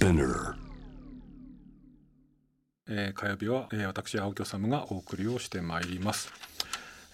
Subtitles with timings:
[0.00, 0.54] Spinner
[2.88, 6.32] えー火曜日は、えー私青木治がお送りをしてまいります。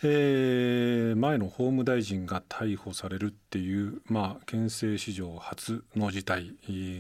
[0.05, 6.55] えー前の法務大臣が逮捕されるっていう、まあ、憲政史上初の事態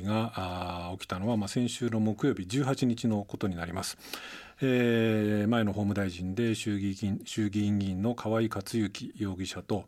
[0.05, 3.97] が起きたのは、まあ、先週の木曜日18日のことになります。
[4.61, 9.85] えー前の法務大臣で衆議院衆議院議員の河井克行容疑者と、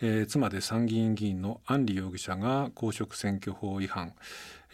[0.00, 4.12] えー妻で参議院議員の安里容疑者が公職選挙法違反、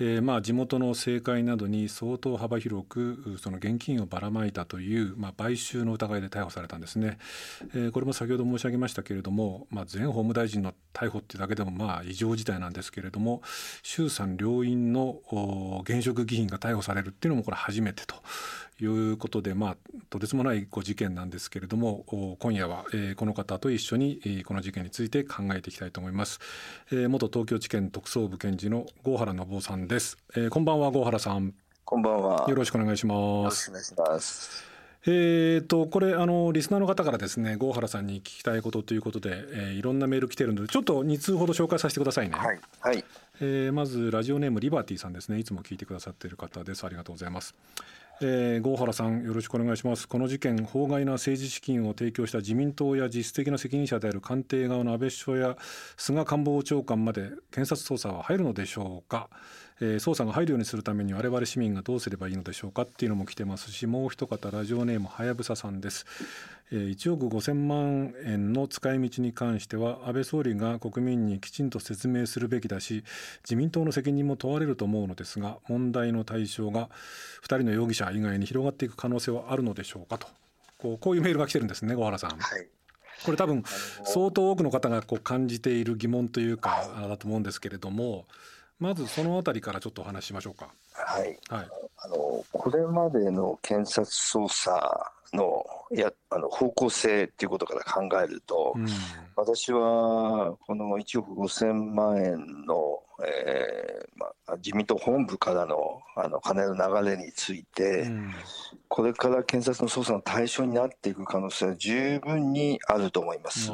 [0.04, 7.18] えーまあ、地元の政界などに相当幅広くその現金をばらまいたという、まあ、買収の疑いで逮捕されたんですね、
[7.72, 13.42] えーこれも先ほど申し上げましたけれども、まあ、前法務大臣の逮捕っていうだけでもまあ異常事態なんですけれども
[13.82, 15.20] 衆参両院の
[15.84, 18.16] 現職議員が逮捕されるっていうのもこれ初めてと
[18.80, 19.76] いうことで、まあ、
[20.10, 26.40] とてつもないご事件なんですけれども今夜は、えーこの方と一緒に、この事件について考えていきたいと思います、
[26.90, 31.52] えー元東京地検特捜部検事の郷原信夫さんです、えーこんばんは郷原さん
[31.84, 32.46] こんばんは。
[32.48, 34.64] よろしくお願いしよますろしくお願いします。
[35.04, 42.60] えー、とこれあのリスナーの方からですね郷原さんに聞きたいことということで、えーいろんなメール来てるのでちょっと2通ほど紹介させてくださいね、はい。
[42.80, 43.04] はい。
[43.42, 47.54] えーまずラジオネームリバティさんですねいつも聞いてくださっている方ですありがとうございます、
[48.22, 55.56] えー、郷原さんよろしくお願いしますこの事件法外な政治資金を提供した自民党や実質的な責任者である官邸側の安倍首相や
[55.98, 59.28] 菅官房長官まで検察捜査は入るのでしょうか、
[59.82, 66.06] えー捜査が入るようにするために我々市民がどうすればいいのでしょうかっていうのも来てますしもう一方ラジオネームはやぶささんです、
[66.70, 73.04] えー1億5000万円の使い道に関しては安倍総理が国民にきちんと説明するべきだし
[73.44, 76.88] 自民党の責任も問われると思うのですが問題の対象が
[77.42, 80.28] 2人の容疑者以外に広がっていく可能性はあるのでしょうかと
[80.78, 82.30] こうこういうメールが来てるんですね小原さん。
[82.30, 82.66] はい。
[83.24, 83.62] これ多分
[84.04, 88.26] 相当多くの方がこう感じている疑問というかあだと思うんですけれども
[88.82, 90.68] まずそのあたりからちょっとお話ししましょうか。
[90.92, 91.38] はい。
[91.48, 98.86] はい、あの、これまでの検察捜査の、や、あの、方向性っていうことから考えると、うん
[99.36, 108.34] 私は、この1億5000万円の、えーまあ、自民党本部からの、あの、金の流れについて、うん。
[108.88, 113.70] これから検察の捜査の対象になっていく可能性は十分にあると思います。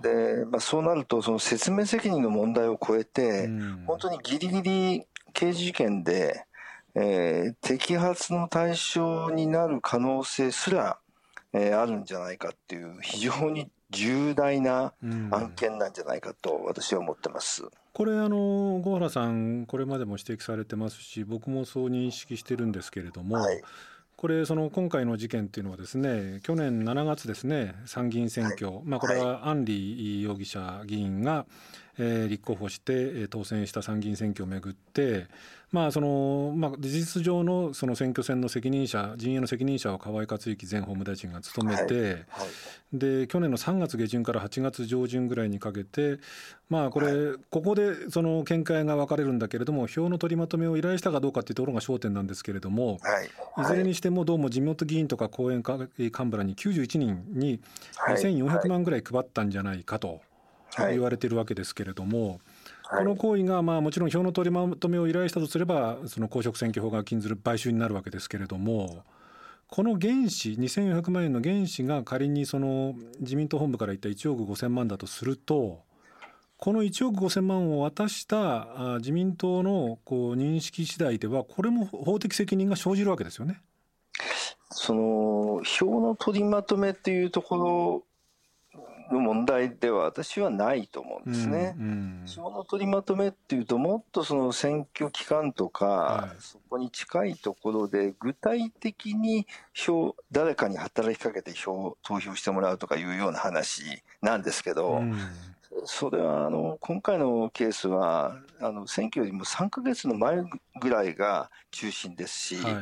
[0.00, 3.84] で、まあ、そうなると、その説明責任の問題を超えて、うん。
[3.86, 6.46] 本当にギリギリ刑事事件で、
[6.94, 10.98] えー摘発の対象になる可能性すら、
[11.52, 15.28] えーあるんじゃないかっていう非常に重大なうん。
[15.34, 17.64] 案件なんじゃないかと私は思ってます。
[17.92, 23.62] これあの郷原さんこれまでも指摘されてますし僕もそう認識してるんですけれども、はい。
[24.16, 31.44] これその今回の事件っていうのはですね去年7月ですね参議院選挙、まあこれは安里容疑者議員が、
[31.98, 35.26] えー立候補してえー当選した参議院選挙をめぐって
[35.72, 42.48] まあそのまあ事実上のその選挙戦の責任者陣営の責任者を河井克行前法務大臣が務めて、はい。
[42.92, 46.18] で去年の3月下旬から8月上旬ぐらいにかけて
[46.68, 53.62] まあこれ、ここでその見解が分かれるんだけれども票の取りまとめを依頼したかどうかっていうところが焦点なんですけれども、はい。
[53.62, 57.60] いずれにしてもどうも自民党議員とか後援幹部らに91人に
[57.96, 58.16] はい。
[58.16, 60.08] 2400万ぐらい配ったんじゃないかと。
[60.08, 60.20] はい
[60.78, 62.40] 言われてるわけですけれども、はい
[62.92, 69.02] この行為がまあもちろん票の取りまとめを依頼したとすればその公職選挙法が禁ずる買収になるわけですけれども
[69.66, 75.80] この原資2400万円の原資が仮にその自民党本部から言った1億5000万だとすると
[76.58, 83.62] この1億5000万を渡したあ自民党のこう認識次第ではこれも法的責任が生じるわけですよね。
[84.70, 88.04] その票の取りまとめっていうところ
[89.12, 91.74] の問題では私はないと思うんですね。
[91.78, 96.40] うん票の取りまとめっていうともっとその選挙期間とか、はい。
[96.40, 105.14] そこに近いところで具体的に票誰かに働きかけて票投票してもらうとかいうような話なんですけど、うん。
[105.84, 110.42] それはあの今回のケースはあの選挙よりも3ヶ月の前
[110.80, 112.74] ぐらいが中心ですし、はい。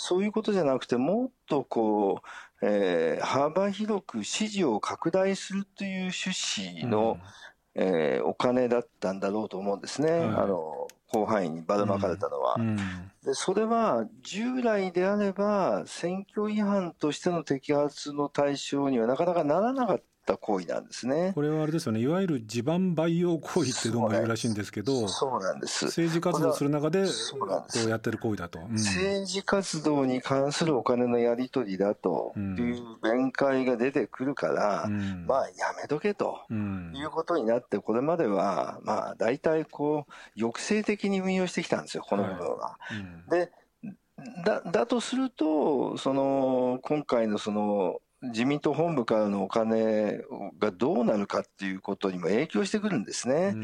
[0.00, 2.28] そういうことじゃなくてもっとこう、
[2.62, 6.30] えー幅広く支持を拡大するという趣
[6.80, 7.18] 旨の、
[7.74, 12.56] えーお金だったんだろうと思うんですね、はいあの広範囲にばらまかれたのは。
[12.58, 12.76] うん。
[13.24, 20.02] でそれは従来であれば選挙違反としての摘発の対象にはなかなかならなかっ
[20.34, 21.32] った行為なんですね。
[21.34, 25.86] これはあれですよね、いわゆる地盤培養行為ってどうも言うらしいんですけど、そうなんです。
[25.86, 27.10] 政治活動する中で、こ
[27.86, 28.58] うやってる行為だと。
[28.58, 36.40] うん政治活動に関するお金のやり取りだという弁解が出てくるから、うんまあやめとけと。
[36.50, 42.78] うんいうことになって、これまでは、まあ、大体こう、抑制的に運用してきたんですよ、この部分は。
[42.90, 43.50] うんで
[44.44, 50.20] だだとすると、その今回のその自民党本部からのお金
[50.58, 53.54] がどうなるかっていうことにも影響してくるんですね。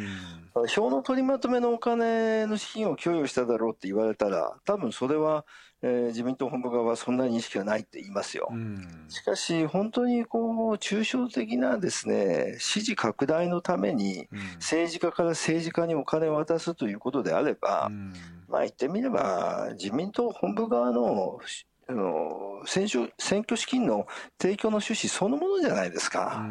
[0.69, 5.45] 票の取りまとめのお金の資金を供与しただろうって言われたら、多分それは、
[5.83, 8.49] えー自民党本部側はそんなに意識はないって言いますよ。
[8.51, 18.13] うんしかし、本当にこう抽象的なですね支持拡大のために、うん政治家から政治家にお金を渡すということであれば、うん
[18.49, 24.07] まあ言ってみれば、自民党本部側のしあの選挙選挙資金の
[24.41, 26.47] 提供の趣旨そのものじゃないですうか。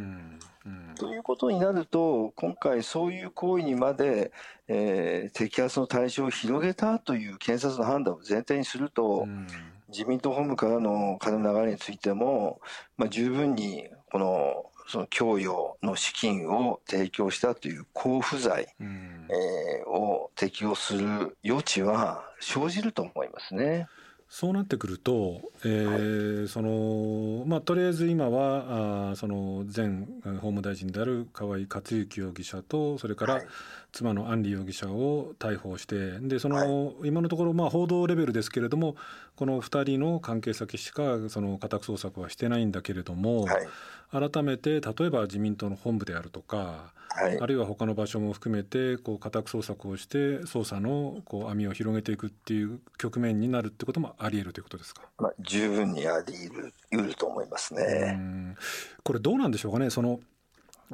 [0.95, 4.31] ということになると、今回、そういう行為にまで、
[4.68, 9.47] えー摘発の対象を広げたという検察の判断を前提にすると、うん
[9.89, 12.59] 自民党本部からの金の流れについても、
[12.97, 23.88] まあ、十分にこのその供与の資金を提供したという交付罪、うんえーを適用する余地は生じると思いますね。
[24.35, 33.47] そうなってくると、えーそのまあ、とりあえず今はあーその前法務大臣である河井克行容疑者とそれからはい。
[33.91, 38.95] 妻の安里容疑者を逮捕してでその、今のところまあ報道レベルですけれども
[39.35, 43.68] この2人の関係先しかその家宅捜索はしてないんだけれども、はい
[44.13, 55.01] 改めて例えば自民党の本部であるとかはいあるいは他の場所も含めてこう家宅捜索をして捜査のこう網を広げていくっていう局面になるってこともあり得るということですか？
[55.18, 56.33] まあ、十分にあり
[56.91, 58.12] 得ると思いますうね。
[58.12, 58.56] ん
[59.03, 59.89] これどうなんでしょうかね？
[59.89, 60.19] その、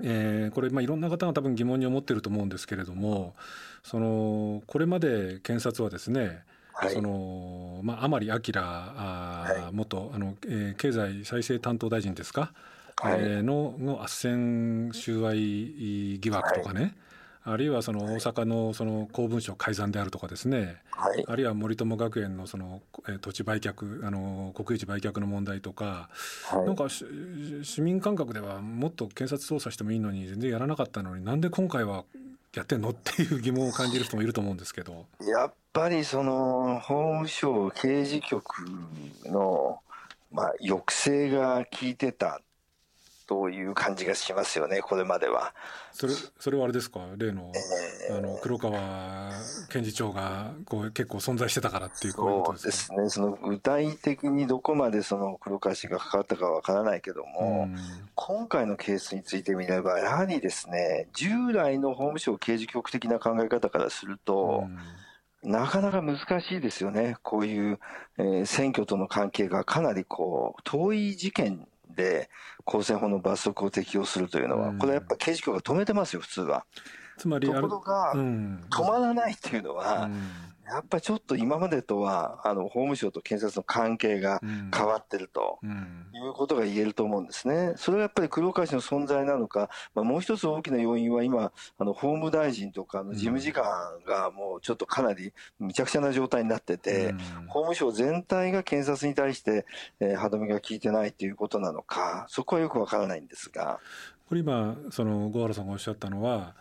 [0.02, 3.36] えーこれまあいろんな方が多分疑問に思ってると思うんですけれども
[3.84, 6.44] そのこれまで検察はですね
[6.80, 6.94] はい。
[6.94, 12.52] そのまあ、甘利明あ元あの、えー経済再生担当大臣ですか、
[13.02, 13.20] はい。
[13.22, 15.34] えーのの斡旋収賄
[16.20, 16.96] 疑惑とかね、
[17.52, 21.24] あるいはその大阪のその公文書改ざんであるとかですね、はい。
[21.28, 26.10] あるいは森友学園のその、えー土地売却あの国有地売却の問題とか、
[26.46, 26.66] はい。
[26.66, 27.06] なんかし
[27.64, 32.06] 市民感覚ではもっと検察捜査してもいいのに全然やらなかったのになんで今回は
[32.56, 35.06] やってんのっていう疑問を感じる人もいると思うんですけど。
[35.22, 38.66] やっぱりその法務省刑事局
[39.26, 39.80] の、
[40.32, 42.42] まあ、抑制が効いてた
[43.30, 45.54] という感じがしますよね、これまでは。
[45.92, 47.02] それそれはあれですか？
[47.16, 47.52] 例の
[48.10, 48.18] えー。
[48.18, 49.30] あの黒川
[49.70, 57.70] 検事長がこう結構存在してたからっていうこういうこそうでとですすね、その具体的にどこまでその黒川氏が関わったかはわからないけどかも、
[58.16, 64.68] 今回のケースについてみれば、やはりですね、従来の法務省刑事局的な考え方からすると、
[65.44, 67.80] なかなか難しいですよね、こういう、
[68.18, 71.68] えー選挙との関係がかなりこう遠い事件
[72.00, 72.30] で
[72.64, 76.66] 公選法の罰則を適用するというのは、うんこれはやっぱ刑事局が止めてますよ、普通は。
[77.20, 78.66] とつまりあれころが、うん。
[78.70, 80.14] 止まらないっていうのは、うん。
[80.66, 84.72] やっぱりちょっと今までとは、あの法務省と検察の関係がうん。
[84.74, 85.60] 変わってると。
[85.64, 86.06] うん。
[86.14, 87.74] いうことが言えると思うんですね。
[87.78, 93.64] それがやっぱり黒川氏の存在なのか、まあ、もう一つ大きな要因は今、あの法務大臣とかの事務次官
[94.06, 97.14] がもうちょっとかなりむちゃくちゃな状態になってて、
[97.48, 99.66] 法務省全体が検察に対して、
[100.00, 103.80] えー歯止めが効いてないということなのか、そこはよくわからないんですが、
[104.28, 106.54] これ今その小原さんがおっしゃったのは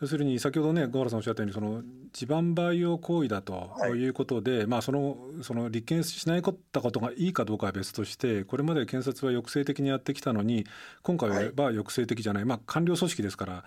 [0.00, 1.82] 要するに先ほどね小原さんおっしゃったようにその
[2.12, 3.92] 地盤培養行為だとはい。
[3.92, 6.42] いうことで、まあそのその立件しないっ
[6.72, 10.66] たことがいいかどうかは別としてこれまで検察は抑制的にやってきたのに
[11.02, 11.46] 今回ははい。
[11.54, 13.64] 抑制的じゃない、まあ官僚組織ですから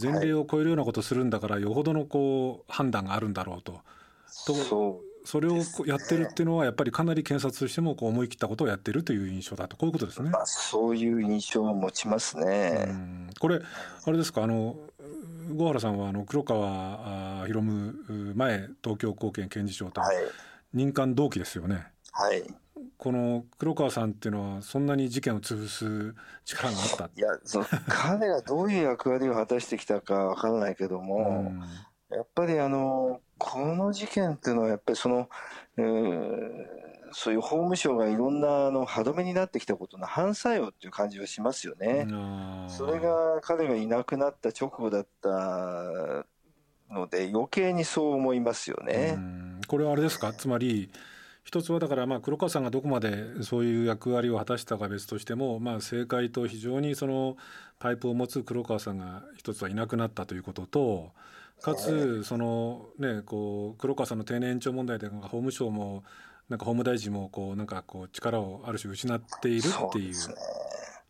[0.00, 3.80] 前例を超えるようなことをするんだからよほどのこう判断があるんだろうと。
[4.46, 5.10] とそう。
[5.22, 9.76] それをやってるっていうのはやっぱりかなり検察としてもこう思い切ったことをやってるという印象だと。
[9.76, 10.30] こういうことですね。
[10.30, 12.70] まあ、そういう印象を持ちますうね。
[12.86, 13.30] ん。
[13.38, 13.60] これ
[14.04, 14.76] あれですかあの
[15.56, 20.16] 小原さんはあの黒川あ博夢前東京高検検事長とはい。
[20.72, 21.86] 任官同期ですよね。
[22.12, 22.42] はい。
[22.96, 26.14] この黒川さんっていうのはそんなに事件を潰す
[26.44, 27.10] 力があった？
[27.16, 31.60] いや、その彼がどういう役割を果たしてきたかわからないけどうも、ん
[32.10, 35.28] やっぱりあの、この事件っていうのはやっぱりその、
[35.78, 42.06] えーそういう法務省がいろんなあの歯止めになってきたことの反作用っていう感じはしますよね。
[42.68, 46.24] それが彼がいなくなった直後だった
[46.90, 49.12] ので余計にそう思いますようね。
[49.12, 50.32] んこれはあれですか？
[50.32, 50.90] つまり
[51.42, 57.36] 一つはだからまあ黒川さんがどこまでそういう役割を果たしたか別としても、まあ、政界と非常にその
[57.78, 61.12] パイプを持つ黒川さんが一つはいなくなったということと
[61.62, 66.04] かつその、ね、こう黒川さんの定年延長問題で法務省も
[66.50, 70.14] なんか法務大臣もこうなんかこう力をある種失っているっていう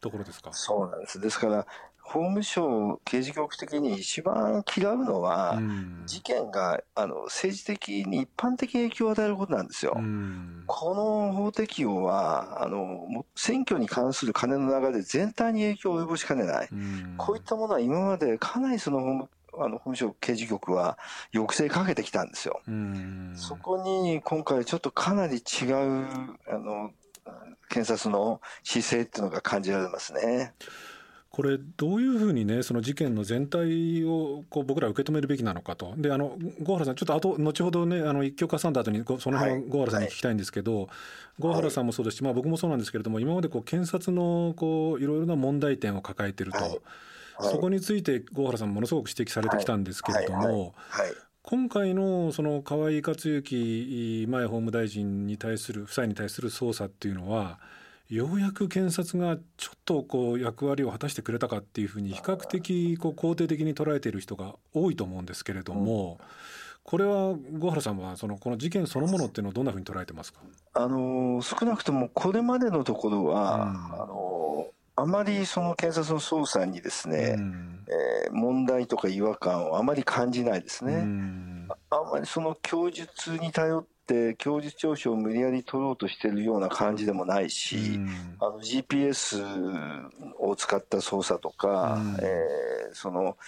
[0.01, 0.51] ところですか？
[0.53, 1.19] そうなんです。
[1.19, 1.67] ですから
[2.03, 9.95] 法務省刑事局的に一番嫌うのは、うん、事件があの政治的に一般的影響を与えることなんですよ。
[9.97, 19.29] うん、この法適用はあの選挙に関する金の流れ全体に影響を及ぼしかねない、うん、こういったものは今までかなりその法務
[19.59, 20.99] あの法務省刑事局は
[21.33, 22.61] 抑制かけてきたんですよ。
[23.35, 25.75] そこに今回ちょっとかなり違う
[26.49, 26.91] あの
[27.69, 30.55] 検察の姿勢っていうのが感じられますね。
[31.31, 35.95] これどういうふうにねその事件の全体をこう僕ら受け止めるべきなのかと。
[35.97, 40.89] であの郷原さんちょっと後後ほどねあの一曲挟んだ後にその辺郷原さんに聞きたいんですけど、はい、
[41.39, 46.81] 郷原さんもそうですし、まあ、僕もそうなんですけれども今までこう検察のこういろいろな問題点を抱えてると、はい、
[47.43, 50.75] そこについて郷原さんものすごく指摘されてきたんですけれども。
[51.43, 57.59] 今回のその河井克行前法務大臣に対する夫妻に対する捜査っていうのは
[58.11, 66.19] ようやく検察がちょっとこう役割を果たしてくれたかっていうふうに比較的こう肯定的に捉えている人が多いと思うんですけれども、
[66.85, 70.41] これは郷原さんはそのこの事件そのものっていうのをどんなふうに捉えてますか？
[70.75, 74.40] あの少なくともこれまでのところは、うん、あの
[75.01, 80.95] あまりその検察の捜査にですね、うん、えー、問題とか違和感をあまり感じないですね。
[80.95, 89.43] うん、あまりその供述に頼って供述調書を無理やり取ろうとしてるような感じでもないし、うん、あの GPS
[90.39, 93.39] を使った捜査とか、うん、えー、その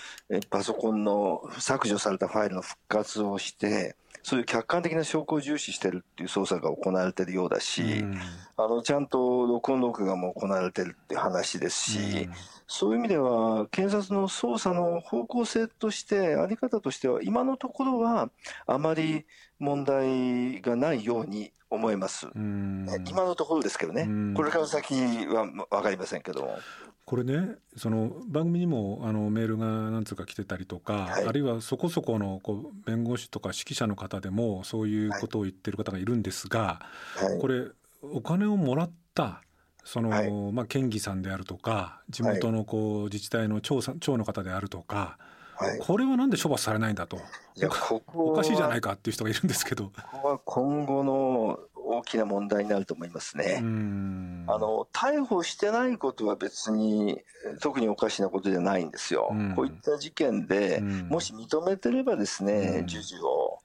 [0.48, 8.18] パソコンの削除されたファイルの復活をしてそういう客観的な証拠を重視してるっていう捜査が行われてるようだし、うん、
[8.56, 12.28] あのちゃんと録音録画も行われてるって話ですし、
[12.72, 18.30] そういう意味では検察の捜査の方向性としてあり方としては今のところは
[18.66, 19.26] あまり
[19.58, 22.28] 問題がないように思います。
[22.34, 24.94] 今のところですけどね、これから先
[25.26, 26.58] は分かりませんけども。
[27.04, 36.80] これねその番組にもあのメールが何通か来てたりとか、はい、あるいはそこそこのこう弁護士とか指揮者の方でもそういうことを言ってる方がいるんですが、
[37.16, 37.66] はい、これ
[38.02, 39.42] お金をもらった
[39.84, 45.18] その、はい、まあ、県議さんであるとか地元のこう自治体の長さ長の方であるとか、
[45.56, 47.18] はい、これはなんで処罰されないんだと。
[47.54, 49.84] いやここおかしいじゃないかっていう人がいるんですけど。
[49.84, 53.58] ここは今後の大きな問題になると思いますね。
[53.58, 57.20] あの逮捕してないことは別に
[57.60, 59.30] 特におかしなことじゃないんですよ。
[59.30, 63.58] うこういった事件でもし認めてればですね、授受を、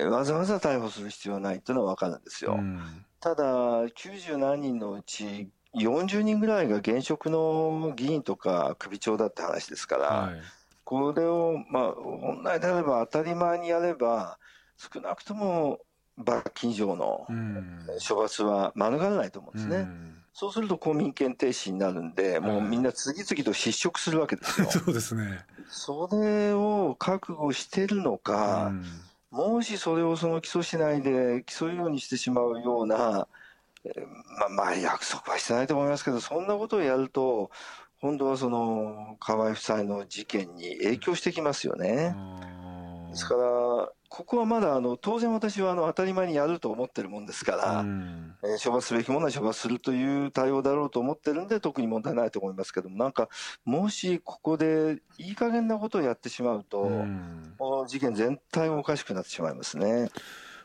[0.00, 2.58] えー、わざわざ逮捕する必要はないというのは分かるんですよ。
[3.20, 3.44] ただ
[3.86, 10.40] 90何人のうち40人ぐらいが現職の議員とか首長だって話ですから、はい、
[10.84, 14.38] これを、まあ、本来であれば当たり前にやれば、
[14.76, 15.80] 少なくとも
[16.16, 17.26] 罰金以上の
[18.08, 19.76] 処罰は免れないと思うんですね。
[19.76, 24.70] うん、そうすると公民権停止になるんで、もうみんな次々と失職するわけですよ。
[24.72, 25.44] そうですね。
[25.68, 28.84] それを覚悟してるのか、うん、
[29.30, 33.28] もしそれをその起訴しないで起訴ようにしてしまうような、
[34.40, 37.50] まあ、まあ約束はしてないと思いますけど、そんなことをやると、
[38.00, 42.16] 今度はその河合夫妻の事件に影響してきますよね。
[43.10, 43.40] ですから、
[44.08, 47.84] ここはまだあの当然私はあの当たり前にやると思ってるもんですから、
[48.42, 53.28] えー、処罰すべきものは処罰するという対応だろうと思ってるんで、特に問題ないと思いますけども、なんか、
[53.64, 56.90] もしここでいい加減なことをやってしまうと、
[57.58, 60.08] この事件全体もおかしくなってしまいますね。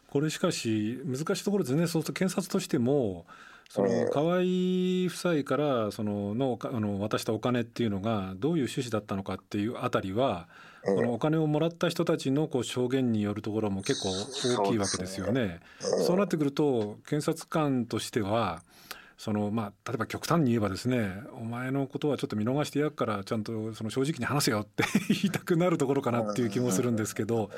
[0.10, 1.88] これしかし難しいところですね。
[1.88, 3.26] そうすると検察としても
[3.68, 4.38] その河合
[5.08, 10.48] 夫妻からそののあの渡したお金っていうのがどういう趣旨だったのかっていうあたりは、
[10.86, 15.62] このお金をもらった人たちのこう証言によるところも結構大きいわけですよね。
[15.80, 18.62] そうなってくると検察官としては
[19.24, 27.50] そのまあ、例えば極端に言えばですねお前のことはちょっと見逃してやっからちゃんとその正直に話せよって 言いたくなるところかなっていう気もするんですけど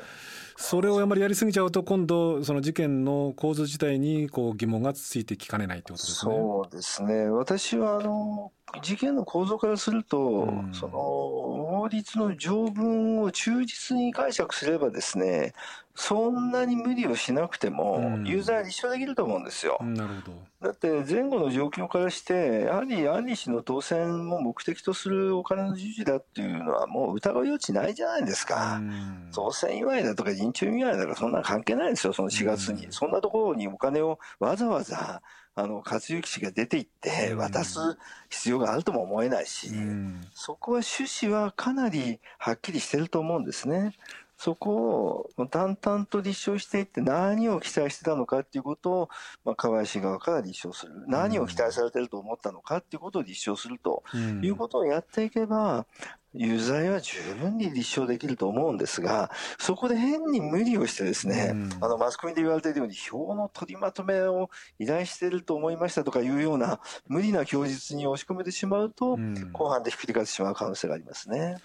[0.58, 6.36] それをあまりやりすぎちゃうと今度その事件の構図自体にこう疑問がついてきかねないってことですね。
[6.36, 7.30] そうですね。
[7.30, 8.52] 私はあの
[8.84, 15.54] 事件の構造からすると、うん、その法律の条文を忠実に解釈すればですね
[15.96, 19.78] そんなに無理をしなくても、ユーザーは立証できると思うんですよ。
[19.82, 20.38] なるほど。
[20.62, 28.82] だって前後の状況からして、やはりアンリ氏の当選を目的とするお金の授受だっていうのはもう疑う余地ないじゃないですか。
[29.34, 32.88] 当選祝いだとか人中祝いだとかそんな関係ないですよ、その4月に。
[32.90, 35.22] そんなところにお金をわざわざ
[35.58, 37.80] あの、勝行氏が出ていって渡す
[38.30, 39.70] 必要があるとも思えないし、
[40.34, 43.94] そこは趣旨はかなりはっきりしてると思うんですね。
[44.46, 49.10] そこを淡々と立証していって何を期待してたのかっていうことを、
[49.44, 50.94] まあ、河林側から立証する。
[51.08, 54.04] 何を期待されてると思ったのかっていうことを立証すると
[54.44, 55.88] いうことをやっていけば、
[56.36, 71.58] 有罪は十分に立証できると思うんですが、そこで変に無理をしてですね、うん、あの、マスコミで言われているように、票の取りまとめを依頼していると思いましたとかいうような無理な供述に押し込めてしまうと、うん、後半でひっくり返ってしまう可能性がありますね。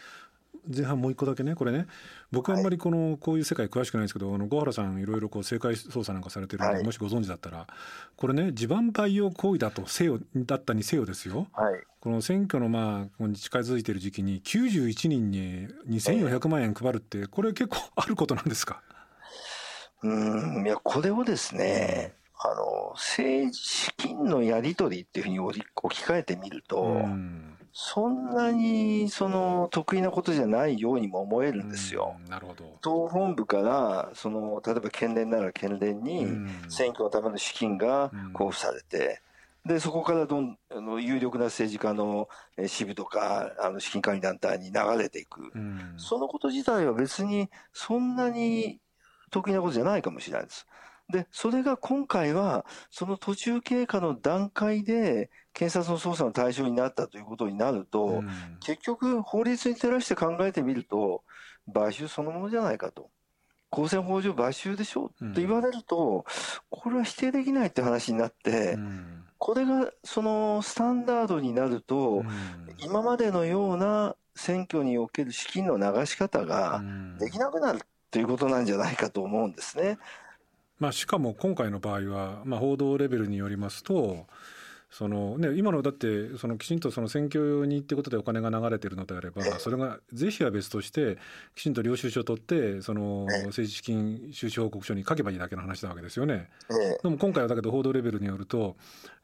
[0.69, 1.87] 前半もう一個だけねこれね。
[2.31, 7.67] 僕はあんまりこのこういう世界詳しくないんですけどあの小原さんいろいろこう政界捜査なんかされてるので、もしご存知だったら
[8.17, 18.83] これね地盤培養行為だとせよだったにせよですよ、はい、この選挙のまあ近づいている時期に91人に2400万円配るってこれ結構あることなんですか？
[20.03, 32.17] うんいやこれをですねあの政治資金のやり取りっていうふうに置き換えてみると、うんそんなにその得意なことじゃないようにも思えるんですよ。
[32.29, 32.65] なるほど。
[32.81, 36.27] 党本部からその例えば県連なら県連に
[36.69, 39.21] 選挙のための資金が交付されて、
[39.65, 42.29] でそこからどんあの有力な政治家の
[42.67, 45.53] 支部とかあの資金管理団体に流れていく、
[45.97, 48.81] そのこと自体は別にそんなに
[49.31, 50.67] 得意なことじゃないかもしれないです。
[51.11, 58.29] で、それが今回は、その途中経過の段階で、検察の捜査の対象になったということになると、うん、
[58.61, 61.25] 結局、法律に照らして考えてみると、
[61.73, 63.11] 買収そのものじゃないかと。
[63.71, 66.25] 公選法上買収でしょと言われると、
[66.71, 68.77] これは否定できないって話になって、
[69.39, 72.25] これがそのスタンダードになると、
[72.79, 76.83] 今までのような選挙における資金の流し方が
[77.21, 79.99] できなくなるということなんじゃないかと思うんですね。
[80.81, 84.27] まあ、しかも今回の場合は、まあ、報道レベルによりますと
[84.91, 91.17] そのね、今のだってそのきちんとその選挙にってことでお金が流れてるのであればそれが是非は別として
[91.55, 96.51] きちんと領収書を取ってその政治資金収支報告書に書けばいいだけの話なわけですよね。
[97.05, 98.77] でも今回はだけど報道レベルによると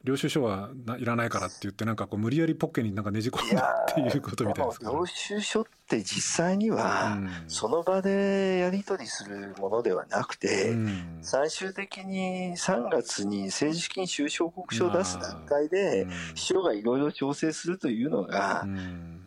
[0.03, 10.75] 領収書はいらないからって言ってなんかこう無理やりポッケになんかねじ込んだっていうことみたいです領収書って実際にはその場でやり取りするものではなくて、
[11.21, 18.65] 最終的に3月に政治資金収支報告書を出す段階で秘書がいろいろ調整するというのが、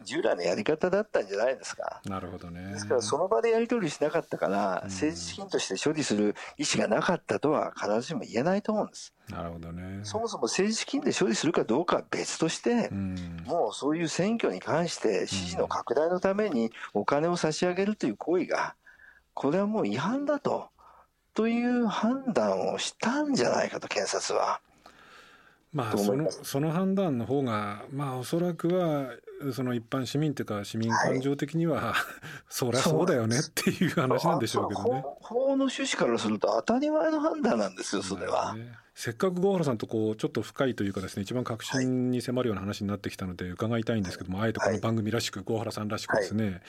[0.05, 2.01] 従来のやり方だったんじゃないですか。
[2.05, 2.73] なるほどね。
[2.73, 9.15] ですからその場でやり取りしなかったから、政治資金として処理する意思がなかったとは必ずしも言えないと思うんです。
[9.29, 10.01] なるほどね。
[10.03, 18.75] そもそも政治資金で処理するかどうかは別として、うん、もうそういう選挙に関して支持の拡大のためにお金を差し上げるという行為が、
[19.35, 20.69] これはもう違反だと、
[21.35, 24.61] という判断をしたんじゃないかと、検察は。
[25.73, 29.07] まあ、そのその判断の方がまあおそらくは
[29.53, 31.94] その一般市民というか市民感情的には、はい、
[32.48, 35.03] そりゃそうだよねっていう話なんでしょうけどね。
[35.20, 38.55] 法の趣旨からすると当たり前の判断なんですよそれは。
[38.55, 46.61] ね、せっかく郷原さんとこうちょっと深いというかですね一番確信に迫るような話になってきたので伺いたいんですけども、あえてこの番組らしく郷原さんらしくですね、はい。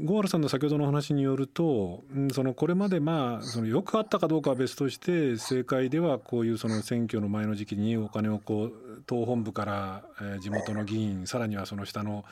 [0.00, 10.02] 郷原さんの先ほどの話によると、そのこれまでまあそのよくあったかどうかは別として政界ではこういうその選挙の前の時期にお金をこう党本部から
[10.40, 12.24] 地元の議員さらにはその下の、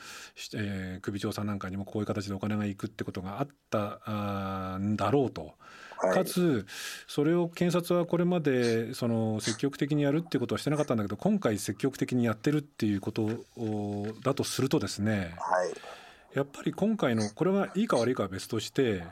[0.53, 5.53] えー、首長さんなんかにもこういう形でお金がいくってことがあったんだろうと。
[5.97, 6.65] かつ
[7.07, 13.29] それを検察はこれまでその積極的にやるっていうことはしてなかったんだけど今回積極的にやってるっていうこと
[14.23, 15.73] だとするとですね、はい。
[16.33, 19.03] やっぱり今回のこれはいいか悪いかは別として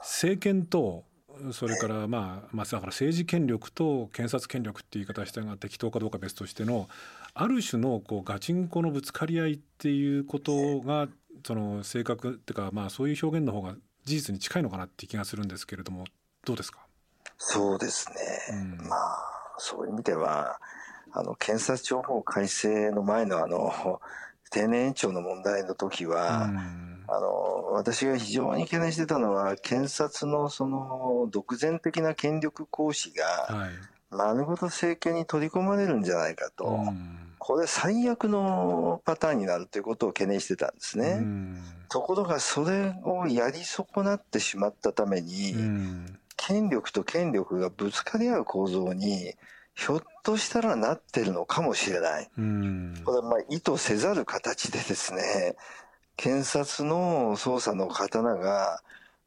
[0.00, 1.04] 政権と
[1.52, 6.88] それからまあ、まあ、だから政治権力と検察権力っていう言い方したが適当かどうか別としての
[7.34, 11.08] ある種のこうガチンコのぶつかり合いっていうことが
[11.46, 13.76] その正確っていうかまあそういう表現の方が
[14.06, 16.04] 事実に近いのかなって気がするんですけれども
[16.44, 16.78] どうですか？
[17.36, 18.16] そうですね、
[18.80, 20.58] うん、まあそういう意味では
[21.12, 24.00] あの検察庁法改正の前のあの
[24.50, 26.44] 定年延長の問題の時は、
[27.08, 33.68] あの私が非常に懸念してたのは検察のその独善的な権力行使が、
[34.08, 36.78] 丸ごと政権に取り込まれるんじゃないかと、
[37.46, 41.24] これ最悪のパターンになるということを懸念してたんですね。
[41.88, 45.54] ところがそれをやり損なってしまったために、
[46.36, 49.36] 権力と権力がぶつかり合う構造に、
[49.76, 52.24] ひょっとしたらなってるのかもしれない。
[52.24, 55.54] これはまあ意図せざる形でですね、
[56.16, 58.82] 検察の捜査の刀が、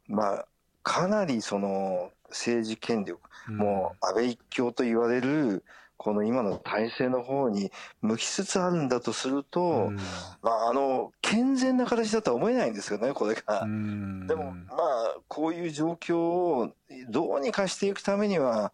[0.10, 0.46] まあ、
[0.84, 5.64] かなりその政治権力、もう安倍一強と言われる、
[6.00, 9.98] この今の体制の方に向きつつあるんだとすると、うん、
[10.42, 13.64] まあ、あの、健全な形だとは思えないんですよね、これが。
[13.64, 16.72] うん、でも、まあ、こういう状況を
[17.10, 18.72] どうにかしていくためには、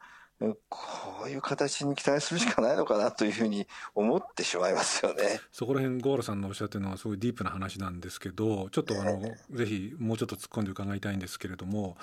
[1.25, 5.39] こういう形に期待するしかないのかなというふうに思ってしまいますよね。
[5.51, 11.97] そこら辺、ゴーラさんのおっしゃってるのはすごいディープな話なんですけど、ちょっとあの、えー、ぜひもうちょっと突っ込んで伺いたいんですけれども、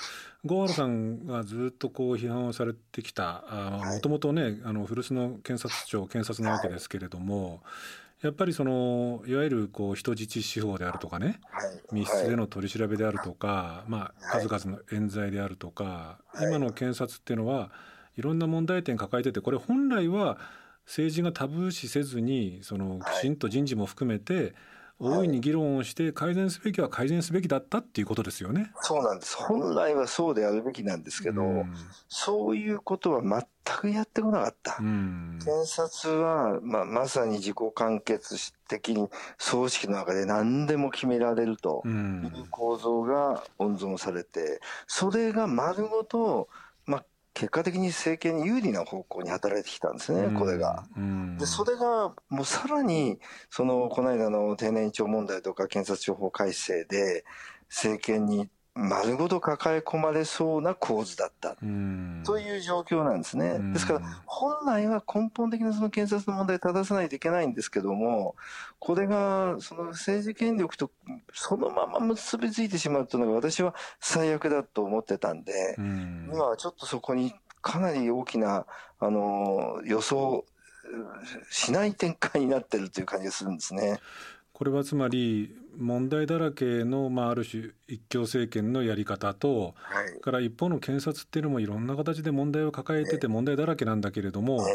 [0.44, 3.44] ゴーラさんがずっとこう批判をされてきた、
[3.84, 7.58] もともとね、あの古巣の検察庁、検察なわけですけれども、はい
[8.22, 17.72] やっぱりそのいわゆるこう人質司法であるとかね、はい、密室での取り調べであるとか、まあ、数々の冤罪であるとか、今の検察っていうのは
[18.16, 20.38] いろんな問題点抱えててこれ本来は
[20.86, 24.54] 政治がタブー視せずにそのきちんと人事も含めて、
[25.04, 28.70] 大いに議論をして改善すべきは改善すべきだったっていうことですよね。
[28.82, 29.36] そうなんです。
[29.36, 31.74] 本来はそうであるべきなんですけど、うん、
[32.08, 34.76] そういうことは全くやってこなかった。
[34.78, 46.48] うん、検察は、まあ、まさに自己完結的に葬式の中で何でも決められるという構造が温存されて、それが丸ごと
[47.34, 50.84] 結果的に政権に有利な方向に働いてきたんですね、これが。
[51.38, 53.18] で、それがもうさらに、
[53.50, 57.24] その、この間の定年長問題とか検察庁法改正で、
[57.68, 61.64] 政権に丸ごと抱え込まれそうな構図だったと
[62.38, 63.58] いう状況なんですね。
[63.72, 68.34] ですから、本来は根本的なその検察の問題を正さないといけないんですけども、
[68.78, 70.90] これがその政治権力と
[71.34, 78.64] そのまま結びついてしまうというのが私は最悪だと思ってたんで、今はちょっとそこにかなり大きな、
[79.00, 80.46] あの、予想
[81.50, 84.00] しない展開になってるという感じがするんですね。
[84.54, 94.66] これはつまり問題だらけの、まあ、ある種一強政権のやり方と、はい、から一方の検察っていうのもいろんな形で問題を抱えてて問題だらけなんだけれども、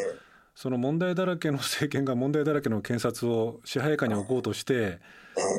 [0.55, 4.99] その問題だらけの政権が問題だらけの検察を支配下に置こうとして、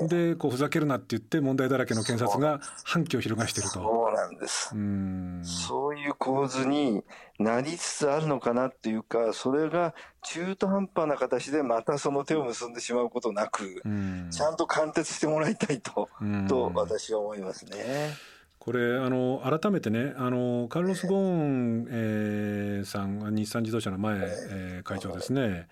[0.08, 3.74] でこうふざけるなって言って問題だらけの検察が反旗を翻していると。
[3.74, 4.70] そうなんです。
[4.74, 7.04] うんそういう構図に
[7.38, 13.82] なりつつあるのかなっていうか、それが中途半端な形でまたその手を結んでしまうことなく、
[14.30, 16.08] ちゃんと貫徹してもらいたいと、
[16.48, 18.14] と私は思いますね。
[18.58, 25.68] これあの改めてねあのカルロス・ゴーン、えー、さん日産自動車の前、えー、会長ですね。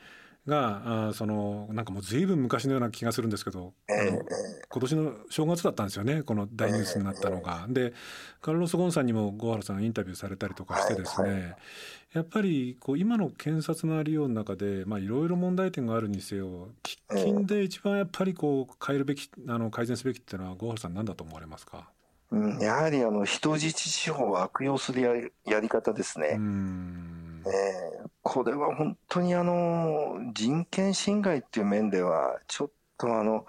[0.46, 4.20] があそのなんかもう随分昔のような気がするんですけど、あの
[4.68, 7.66] 今年の正月だったんですよねこの大ニュースになったのが。
[7.68, 7.92] で
[8.40, 11.56] カルロス・ゴーンさんにも郷原さんインタビューされたりとかしてですね、
[12.12, 21.90] やっぱりこう今の検察のありようの中でいろいろ問題点があるにせよ喫緊で一番やっぱりこう変えるべきあの改善すべきっていうのは郷原さん何だと思われますか？
[22.32, 26.30] うん、やはりあの人質司法を悪用するやりやり方ですね。
[26.32, 26.38] えー、
[28.22, 33.46] これは本当にあの人権侵害っていう面ではちょっとあの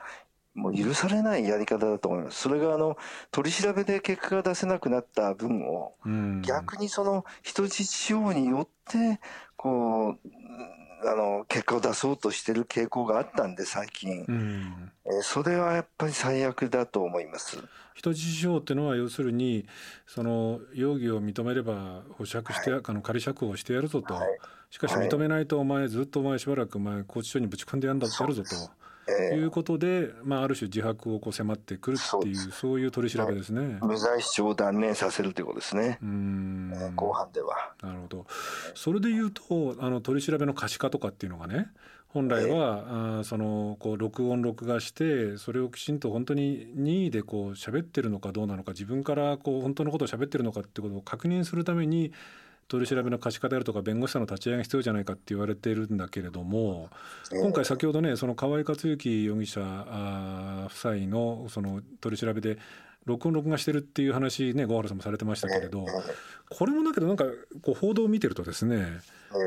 [0.54, 2.42] もう許されないやり方だと思います。
[2.42, 2.98] それがあの
[3.32, 5.96] 取り調べで結果が出せなくなった分を
[6.42, 9.20] 逆にその人質司法によって
[9.56, 10.20] こう
[11.06, 17.58] あの結果を出そうとしてる傾向があったんで最近、うん、えそれはやっぱり最悪だと思います。
[17.94, 19.66] 人質司法っていうのは要するに
[20.06, 28.50] その容疑を認めれば保釈して、はい、あの仮釈放してやるぞと、はい、しかし認めないとお前ずっとお前しばらくお前拘置所にぶち込んでやるんだってやるぞと。
[29.12, 36.00] いうことで、まあ、ある種自白をこう迫ってくるっていうそういう取り調べですね、無罪主張を断念させるということですね。
[36.02, 36.94] うん。
[36.96, 37.74] 後半では。
[37.82, 38.26] なるほど。
[38.76, 41.68] それでいうとあの取り調べの可視化とかっていうのがね
[42.08, 52.12] 本来は、えー、あそのこう録音録画してそれをきちんと本当に任意でこう喋ってるのかどうなのか自分からこう本当のことを喋ってるのかってことを確認するために
[52.68, 56.90] 取り調べの可視化であるとか弁護士さんの立ち会いが必要じゃないかって言われているんだけれども
[57.32, 62.58] 今回先ほどねその河合克行容疑者夫妻のその取り調べで
[63.08, 65.86] 録音録画してるっていう話ね小原さんもされてましたけれど
[66.50, 67.26] これもだけどなんか
[67.62, 69.00] こう報道を見てるとですね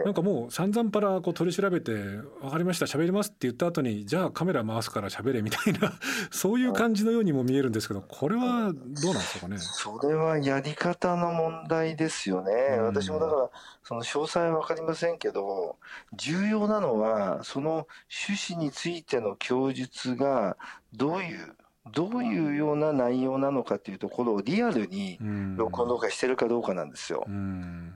[0.05, 1.93] なんかもう散々パラこう取り調べて
[2.43, 5.93] 「分かりました喋ります」って言った後に「じゃあカメラ回すから喋れ」みたいな
[6.31, 9.57] そういう感じのようにも見えるんですけどこれはどうなんですかね？
[9.59, 13.51] それはやり方の問題ですよね、私もだから
[13.83, 15.77] その詳細は分かりませんけど
[16.13, 17.87] 重要なのはその
[18.29, 20.57] 趣旨についての供述が
[20.93, 21.57] どういう
[21.93, 25.19] どういうような内容なのかというところをリアルに
[25.57, 27.27] 録音録画してるかどうかなんですよ。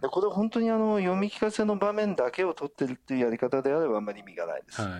[0.00, 4.80] でこれ本当にあの読み聞かせの場面だけを取ってるっていうやり方であればあんまり意味がないです。
[4.80, 4.90] はい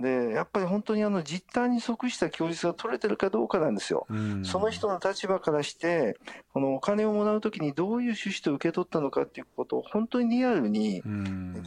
[0.00, 4.06] でやっぱり本当にあの実態に即した供述が取れてるかどうかなんですよ。
[4.44, 6.16] その人の立場からして
[6.52, 11.02] このお金をもらうときにどういう趣旨と受け取ったのかっていうことを本当にリアルに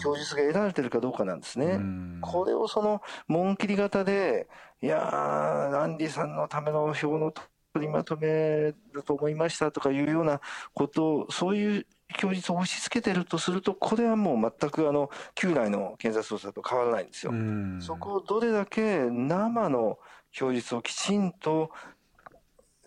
[0.02, 1.80] 供述が得られてるかどうかなんですね。
[2.22, 4.48] これをその紋切り型で
[4.82, 7.32] いやーランディさんのための表の
[7.74, 10.42] 取りまとめると思いましたとかいうような
[10.74, 11.86] ことをそういう
[12.18, 17.32] 供述を押し付けてるとすると、これはもう全くあの旧来の検察捜査と変わらないんですよ。
[17.80, 19.98] そこをどれだけ生の
[20.34, 21.72] 供述をきちんと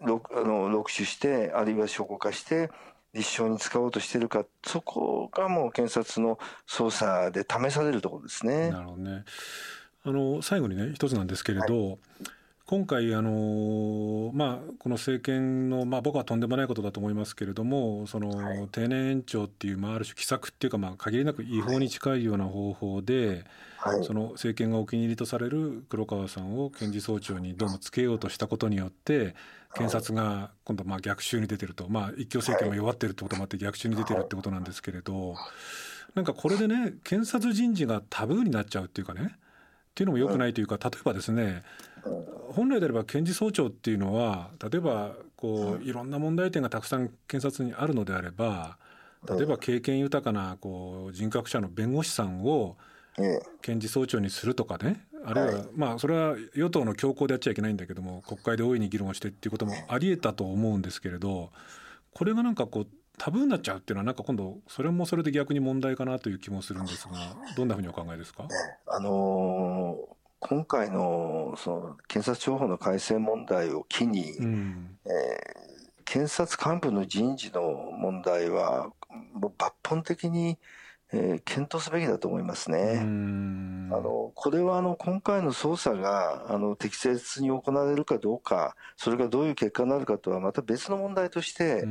[0.02, 2.70] 録あの録取して、あるいは証拠化して、
[3.14, 8.70] 立証に使おうとしているか、そこがもう検察の捜査で試されるところですね。
[8.70, 9.24] なるほどね。
[10.04, 11.98] あの最後にね一つなんですけれど、はい。
[12.66, 23.44] 今回あの、まあ、この政権の、まあ、僕はとんでもないことだと思いますけれどもその、はい、定年延長っていう、まあ、ある種奇策っていうか、まあ、限りなく違法に近いような方法で、
[23.76, 29.34] はい、その政権がお気に入りとされる黒川さんを検事総長にどうもつけようとしたことによって
[29.74, 35.34] 検察が今度まあ逆襲に出てると、まあ、一強政権が弱ってるってこともあって逆襲に出てるってことなんですけれど
[36.14, 39.36] なんかこれでね検察人事がタブーになっちゃうっていうかね
[39.94, 41.62] っていうのもよくないというか例えばですね
[42.48, 48.76] 本来であれば検事総長っていうのは例えばこういろんな問題点がたくさん検察にあるのであれば
[49.28, 52.76] 例えば経験豊かなこう人格者の弁護士さんを
[53.62, 61.52] 検事総長にするとかねあるいはまあそれは与党の強行でやっちゃいけないんだけども国会で大いに議論をしてっていうこともありえたと思うんですけれど
[62.12, 62.86] これがなんかこう
[63.18, 68.46] タブーになっちゃうっていうのはなんか今度それもそれで逆に問題かなという気もするんですがどんなふうにお考えですか、
[68.86, 70.14] あのー
[70.46, 78.92] 今回のその検察庁法の改正問題を機に、うん、えー、検察幹部の人事の問題は
[79.32, 80.58] もう抜本的に
[81.16, 82.98] えー、検討すべきだと思いますね。
[83.00, 91.82] あのこれはあの今回の捜査があの適切に行われるかどうか、それがどういう結果になるかとはまた別の問題として、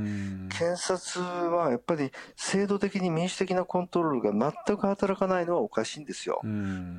[0.49, 6.41] 検察はやっぱり制度的に民主的なコントロールが全く働かないのはおかしいんですよ。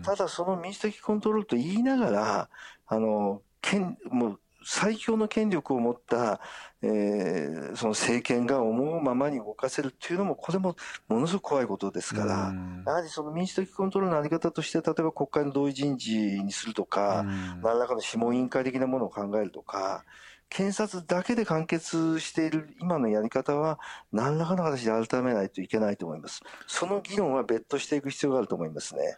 [0.02, 2.48] ただその民主的コントロールと言いながら、
[2.86, 6.40] あの権もう最強の権力を持った、
[6.82, 10.76] えー、その政権が思うままに動かせるっていうのも、これも
[11.08, 12.54] ものすごく怖いことですから、
[12.86, 17.24] やはりその民主的コントロールのあり方として、例えば国会の同意人事にするとか、
[17.62, 20.04] 何らかの諮問委員会的なものを考えるとか、
[20.48, 23.80] 検察だけで完結している今のやり方は、
[24.12, 26.42] 何らかの形で改めないといけないと思います。
[26.66, 29.16] その議論は別途していく必要があると思いますね。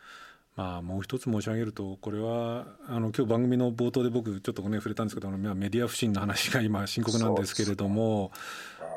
[0.56, 8.32] まあ、もう一つ申し上げるとこれはあの今日番組の冒頭で僕ちょっとね触れたんですけどメディア不信の話が今深刻なんですけれども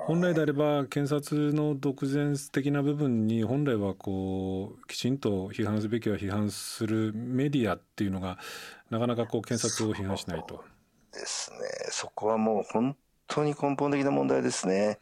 [0.08, 8.38] 本来であれば検察の独善的な部分に本来はこうきちんと批判すべきは批判するメディアっていうのが
[8.90, 10.64] なかなかこう検察を批判しないと。
[11.12, 11.58] ですね
[11.90, 12.96] そこはもう本
[13.30, 14.98] 当に根本的な問題ですね。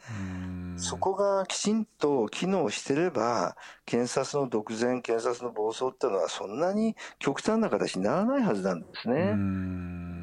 [0.75, 9.33] そこがきちんと機能してれば、検察の独善、検察の暴走っていうのはそんなに極端な形にならないはずなんですね。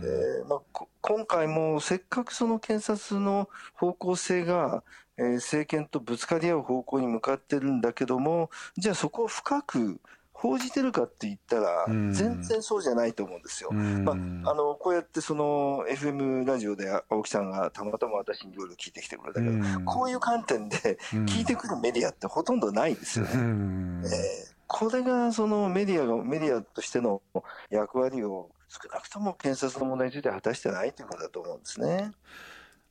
[0.01, 4.85] でまあ、今回もせっかくその検察の方向性が、
[5.17, 9.99] えー、政権とぶつかり合う方向に向かってるんだけども、じゃあそこを深く
[10.45, 13.73] 報じてるかって言ったら、全然そうじゃないと思うんですよ。
[13.73, 19.55] まあ、あの、こうやってその FM ラジオで青木さんがたまたま私にいろいろ聞いてきてくれたけど、
[19.87, 23.31] こういう観点で聞いてくるメディアってほとんどないですよね。
[23.33, 27.23] えー、これがそのメディアが、メディアとしての
[27.71, 32.13] 役割を少なくとも検察の問題について果たしてないということだと思うんですね。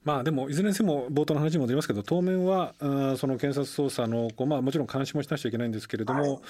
[0.03, 6.41] まあでもいずれにせよ冒頭の話に戻りますけど当面はその検察捜査のまあもちろん監視もしなくちゃいけないんですけれども、はい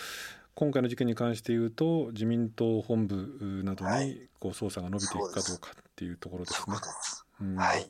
[0.56, 7.58] 今回の事件に関して言うと自民党本部などにこう捜査が伸びていくかどうかっていうところですね。
[7.58, 7.90] はい。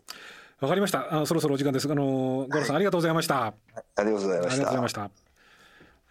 [0.61, 1.21] わかりました。
[1.21, 1.91] あそろそろお時間です。
[1.91, 3.47] あのゴロさん、ありがとうございました。
[3.47, 4.47] ありがとうございました。
[4.47, 5.11] ありがとうございました。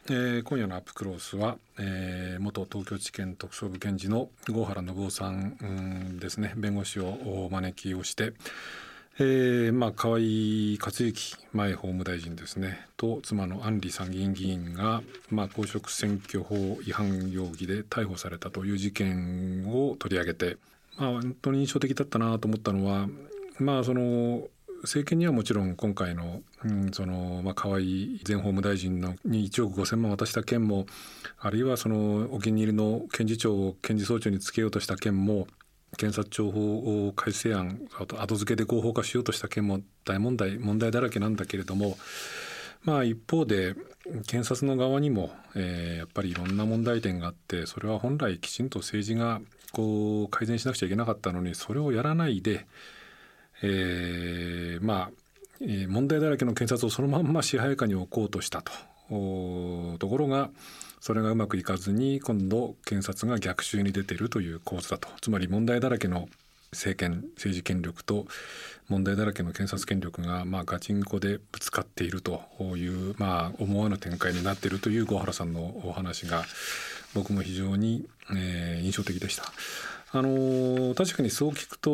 [0.08, 8.32] えー、今夜のアップクロースは、えー、元東京地検特捜部検事の郷原信夫さん、うん、ですね弁護士をお招きをして、
[9.18, 12.86] えー、まあ河井克行前法務大臣ですね。
[12.96, 20.56] と妻の安里参議院議員が、まあ、公職選挙法違反容疑で逮捕されたという事件を取り上げて、
[20.96, 23.08] まあ、本当に印象的だったなと思ったのは
[23.58, 24.44] まあその
[24.82, 30.86] 政権にはもちろん今回の,、うん、そのまあ、河井前法務大臣のに1億5,000万渡した件も
[31.38, 35.46] あるいはそのお気に入りの検事長を検事総長につけようとした件も
[35.96, 41.96] 検察庁法改正案あと後付けで合法化しようとした件も大問題問題だらけなんだけれども
[42.84, 43.74] まあ一方で
[44.26, 49.40] 検察の側にも、えー、やっぱりいろんな問題点があってそれは本来きちんと政治が
[49.72, 52.66] こう改善しなくちゃいけなかったのにそれをやらないで、
[53.62, 55.10] えー、まあ
[55.88, 58.72] 問題だらけの検察をそのまんま支配下に置こうとしたと。
[59.98, 60.50] ところが
[61.02, 66.28] それがうまくいかずに今度検察が逆襲に出てるという構図だとつまり問題だらけの
[66.70, 68.26] 政権政治権力と
[68.88, 72.40] 問題だらけの検察権力が、まあ、ガチンコでぶつかっていると
[72.76, 76.44] いう、まあ、思わぬ展開になっているという郷原さんのお話が
[77.14, 79.42] 僕も非常に、えー、印象的でした。
[80.14, 81.90] あの確かにそう聞くと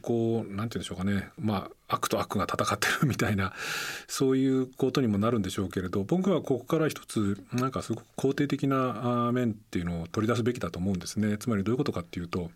[0.00, 3.52] こうなんて言うんでしょうかねまあ悪と悪が戦ってるみたいな
[4.06, 11.36] そういうことにもなるんでしょうけれど僕はここから一つなんかすごく肯定的な面っていうのを取り出すべきだと思うんですね。
[11.36, 12.50] つまりどういうことかっていうと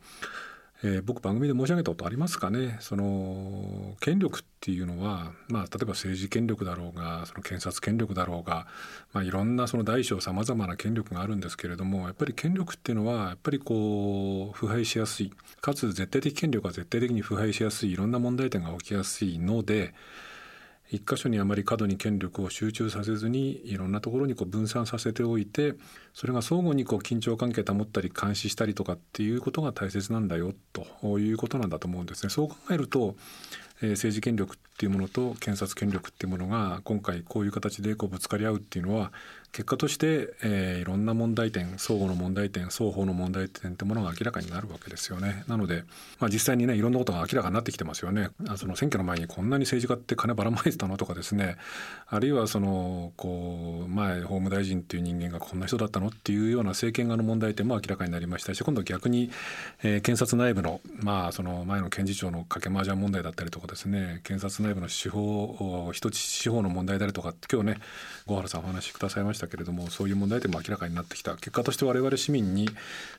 [0.84, 2.76] えー、僕番組で申し上げたことありますかね？
[2.78, 8.68] その権力っていうのは、まあ、例えば政治権力だろうがその検察権力だろうが、
[9.12, 15.32] まあ、いろんなその大小さまざまな権力があるんですけれどもやっぱり権力っていうのはやっぱりこう腐敗しやすい。
[15.60, 17.92] かつ絶対的権力は絶対的に腐敗しやすい。
[17.92, 19.94] いろんな問題点が起きやすいので
[20.90, 25.74] 一箇所にあまり過度に権力を集中させずにいろんなところにこう分散させておいて
[26.14, 32.30] それが相互にこう緊張関係保ったり監視したりとかっていうことが大切なんだよということなんだと思うんですね。
[32.30, 33.16] そう考えると
[33.80, 39.10] 政治権力っっていうものと検察権力っていうものが今回こういう形でこうぶつかり合うっていうのは
[39.50, 45.42] 結果として、えー、いろんな問題点相互の問題点双方の問題点ってものが明らかになるわけですよね。
[45.48, 45.84] なので、
[46.20, 48.28] まあ、実際にねいろんなことが明らかになってきてますよね。
[48.46, 51.56] あその選挙の前にこんなに政治家って金ばらまいてたのとかですね
[52.06, 59.30] あるいはそのこう前法務大臣っていう人間がこんな人だったのっていうような政権側の問題点も明らかになりましたし今度逆に、
[59.82, 67.76] えー、検察内部のまあその前の検事長の掛け麻雀問題だったりとかですね検察内部の司法一つ司法の問題であるとか今日ね
[68.26, 72.68] 小原さんお話しくださいましたけれどもそういう問題点も明らかになってきた結果として我々市民に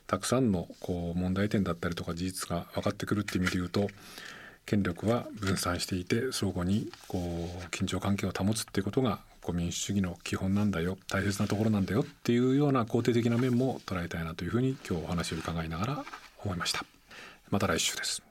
[0.06, 3.88] たくさんのこう問題点だったりとか事実が分かってくるっていう意味で言うと
[4.66, 9.20] 権力は分散していて相互にこう緊張関係を保つっていうことが
[9.52, 16.04] 民主主義の基本なんだよ大切なところなんだよっていうような肯定的な面も捉えたいなというふうに今日お話を伺いながら
[16.44, 16.84] 思いました。
[17.50, 18.29] また来週です。